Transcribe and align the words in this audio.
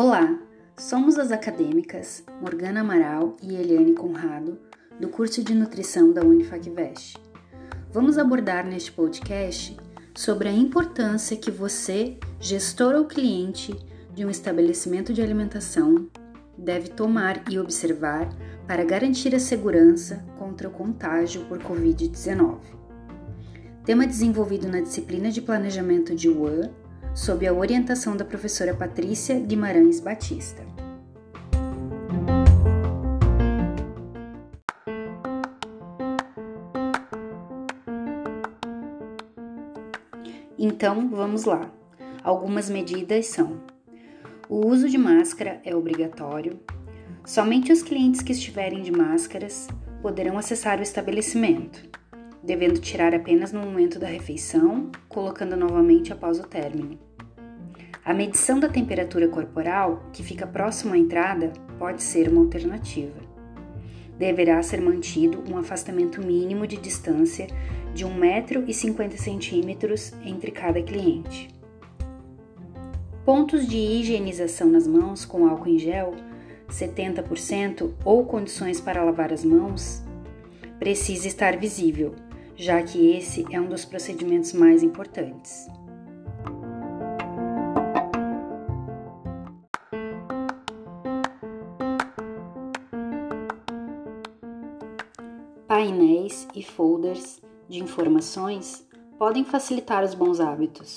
Olá, 0.00 0.38
somos 0.76 1.18
as 1.18 1.32
acadêmicas 1.32 2.22
Morgana 2.40 2.82
Amaral 2.82 3.36
e 3.42 3.56
Eliane 3.56 3.94
Conrado, 3.94 4.56
do 5.00 5.08
curso 5.08 5.42
de 5.42 5.52
nutrição 5.56 6.12
da 6.12 6.22
Unifacvest. 6.22 7.18
Vamos 7.90 8.16
abordar 8.16 8.64
neste 8.64 8.92
podcast 8.92 9.76
sobre 10.14 10.48
a 10.48 10.52
importância 10.52 11.36
que 11.36 11.50
você, 11.50 12.16
gestor 12.38 12.94
ou 12.94 13.06
cliente 13.06 13.74
de 14.14 14.24
um 14.24 14.30
estabelecimento 14.30 15.12
de 15.12 15.20
alimentação, 15.20 16.08
deve 16.56 16.90
tomar 16.90 17.42
e 17.50 17.58
observar 17.58 18.28
para 18.68 18.84
garantir 18.84 19.34
a 19.34 19.40
segurança 19.40 20.24
contra 20.38 20.68
o 20.68 20.72
contágio 20.72 21.44
por 21.46 21.58
Covid-19. 21.58 22.87
Tema 23.88 24.06
desenvolvido 24.06 24.68
na 24.68 24.82
disciplina 24.82 25.30
de 25.30 25.40
Planejamento 25.40 26.14
de 26.14 26.28
UAN 26.28 26.70
sob 27.14 27.46
a 27.46 27.54
orientação 27.54 28.14
da 28.14 28.22
professora 28.22 28.74
Patrícia 28.74 29.40
Guimarães 29.40 29.98
Batista. 29.98 30.62
Então, 40.58 41.08
vamos 41.08 41.46
lá. 41.46 41.72
Algumas 42.22 42.68
medidas 42.68 43.28
são: 43.28 43.58
o 44.50 44.66
uso 44.66 44.86
de 44.86 44.98
máscara 44.98 45.62
é 45.64 45.74
obrigatório. 45.74 46.60
Somente 47.24 47.72
os 47.72 47.82
clientes 47.82 48.20
que 48.20 48.32
estiverem 48.32 48.82
de 48.82 48.92
máscaras 48.92 49.66
poderão 50.02 50.36
acessar 50.36 50.78
o 50.78 50.82
estabelecimento 50.82 51.97
devendo 52.42 52.80
tirar 52.80 53.14
apenas 53.14 53.52
no 53.52 53.60
momento 53.60 53.98
da 53.98 54.06
refeição, 54.06 54.90
colocando 55.08 55.56
novamente 55.56 56.12
após 56.12 56.38
o 56.38 56.44
término. 56.44 56.98
A 58.04 58.14
medição 58.14 58.58
da 58.58 58.68
temperatura 58.68 59.28
corporal, 59.28 60.02
que 60.12 60.22
fica 60.22 60.46
próximo 60.46 60.94
à 60.94 60.98
entrada, 60.98 61.52
pode 61.78 62.02
ser 62.02 62.28
uma 62.28 62.40
alternativa. 62.40 63.20
Deverá 64.18 64.62
ser 64.62 64.80
mantido 64.80 65.44
um 65.46 65.58
afastamento 65.58 66.24
mínimo 66.24 66.66
de 66.66 66.76
distância 66.76 67.46
de 67.94 68.06
1,50 68.06 69.52
m 69.52 69.76
entre 70.24 70.50
cada 70.50 70.82
cliente. 70.82 71.50
Pontos 73.24 73.66
de 73.66 73.76
higienização 73.76 74.68
nas 74.68 74.86
mãos 74.86 75.26
com 75.26 75.46
álcool 75.46 75.68
em 75.68 75.78
gel, 75.78 76.14
70% 76.70 77.92
ou 78.04 78.24
condições 78.24 78.80
para 78.80 79.04
lavar 79.04 79.32
as 79.32 79.44
mãos, 79.44 80.02
precisa 80.78 81.28
estar 81.28 81.56
visível, 81.58 82.14
já 82.58 82.82
que 82.82 83.12
esse 83.16 83.46
é 83.52 83.60
um 83.60 83.68
dos 83.68 83.84
procedimentos 83.84 84.52
mais 84.52 84.82
importantes. 84.82 85.68
Painéis 95.68 96.48
e 96.52 96.64
folders 96.64 97.40
de 97.68 97.80
informações 97.80 98.84
podem 99.16 99.44
facilitar 99.44 100.02
os 100.02 100.14
bons 100.14 100.40
hábitos. 100.40 100.96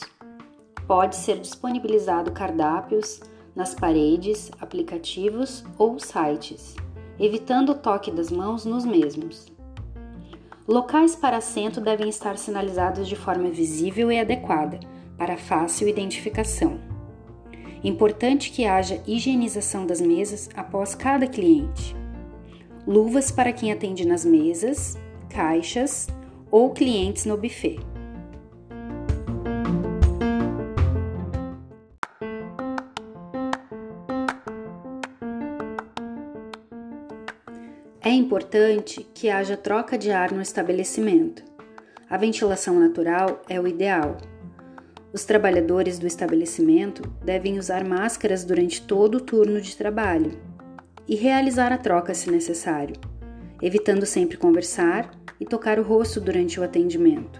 Pode 0.87 1.15
ser 1.15 1.39
disponibilizado 1.39 2.31
cardápios 2.31 3.19
nas 3.55 3.75
paredes, 3.75 4.49
aplicativos 4.59 5.63
ou 5.77 5.99
sites, 5.99 6.75
evitando 7.19 7.73
o 7.73 7.75
toque 7.75 8.09
das 8.09 8.31
mãos 8.31 8.65
nos 8.65 8.83
mesmos. 8.83 9.51
Locais 10.67 11.15
para 11.15 11.37
assento 11.37 11.81
devem 11.81 12.07
estar 12.07 12.37
sinalizados 12.37 13.07
de 13.07 13.15
forma 13.15 13.49
visível 13.49 14.11
e 14.11 14.19
adequada, 14.19 14.79
para 15.17 15.35
fácil 15.35 15.87
identificação. 15.87 16.79
Importante 17.83 18.51
que 18.51 18.65
haja 18.65 19.01
higienização 19.07 19.87
das 19.87 19.99
mesas 19.99 20.49
após 20.55 20.93
cada 20.93 21.25
cliente. 21.25 21.95
Luvas 22.85 23.31
para 23.31 23.51
quem 23.51 23.71
atende 23.71 24.05
nas 24.05 24.23
mesas, 24.23 24.97
caixas 25.29 26.07
ou 26.51 26.69
clientes 26.71 27.25
no 27.25 27.37
buffet. 27.37 27.79
É 38.03 38.09
importante 38.09 39.07
que 39.13 39.29
haja 39.29 39.55
troca 39.55 39.95
de 39.95 40.09
ar 40.09 40.31
no 40.31 40.41
estabelecimento. 40.41 41.43
A 42.09 42.17
ventilação 42.17 42.79
natural 42.79 43.43
é 43.47 43.61
o 43.61 43.67
ideal. 43.67 44.17
Os 45.13 45.23
trabalhadores 45.23 45.99
do 45.99 46.07
estabelecimento 46.07 47.03
devem 47.23 47.59
usar 47.59 47.83
máscaras 47.83 48.43
durante 48.43 48.81
todo 48.81 49.19
o 49.19 49.21
turno 49.21 49.61
de 49.61 49.77
trabalho 49.77 50.31
e 51.07 51.15
realizar 51.15 51.71
a 51.71 51.77
troca 51.77 52.15
se 52.15 52.31
necessário, 52.31 52.95
evitando 53.61 54.07
sempre 54.07 54.35
conversar 54.35 55.11
e 55.39 55.45
tocar 55.45 55.77
o 55.77 55.83
rosto 55.83 56.19
durante 56.19 56.59
o 56.59 56.63
atendimento. 56.63 57.39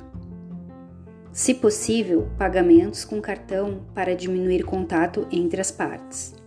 Se 1.32 1.56
possível, 1.56 2.30
pagamentos 2.38 3.04
com 3.04 3.20
cartão 3.20 3.84
para 3.96 4.16
diminuir 4.16 4.64
contato 4.64 5.28
entre 5.32 5.60
as 5.60 5.72
partes 5.72 6.40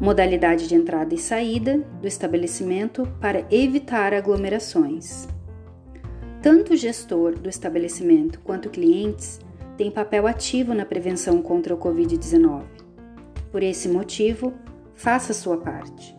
modalidade 0.00 0.68
de 0.68 0.74
entrada 0.74 1.14
e 1.14 1.18
saída 1.18 1.78
do 2.00 2.06
estabelecimento 2.06 3.06
para 3.20 3.46
evitar 3.50 4.12
aglomerações. 4.12 5.28
Tanto 6.42 6.72
o 6.72 6.76
gestor 6.76 7.38
do 7.38 7.48
estabelecimento 7.48 8.40
quanto 8.40 8.68
clientes 8.68 9.38
têm 9.76 9.90
papel 9.90 10.26
ativo 10.26 10.74
na 10.74 10.84
prevenção 10.84 11.40
contra 11.40 11.74
o 11.74 11.78
Covid-19. 11.78 12.62
Por 13.50 13.62
esse 13.62 13.88
motivo, 13.88 14.52
faça 14.94 15.32
sua 15.32 15.58
parte. 15.58 16.16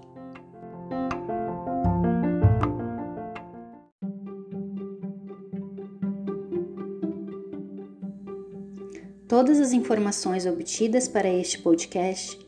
Todas 9.28 9.59
as 9.59 9.73
informações 9.73 10.45
obtidas 10.45 11.07
para 11.07 11.28
este 11.28 11.57
podcast 11.57 12.43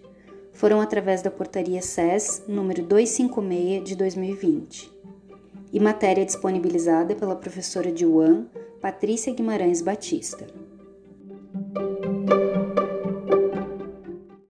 foram 0.56 0.82
através 0.82 1.22
da 1.22 1.30
Portaria 1.30 1.82
SES 1.82 2.44
número 2.48 2.82
256 2.82 3.84
de 3.84 3.96
2020 3.96 4.92
e 5.72 5.80
matéria 5.80 6.26
disponibilizada 6.26 7.14
pela 7.14 7.36
professora 7.36 7.92
de 7.92 8.06
UAM, 8.06 8.48
Patrícia 8.82 9.34
Guimarães 9.34 9.82
Batista. 9.82 10.48